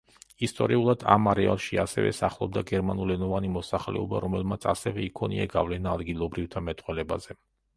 ისტორიულად, 0.45 1.03
ამ 1.15 1.27
არეალში 1.33 1.77
ასევე 1.83 2.13
სახლობდა 2.19 2.63
გერმანულენოვანი 2.71 3.51
მოსახლეობა, 3.59 4.23
რომელმაც 4.27 4.67
ასევე 4.73 5.07
იქონია 5.11 5.47
გავლენა 5.53 5.95
ადგილობრივთა 5.99 6.65
მეტყველებაზე. 6.73 7.39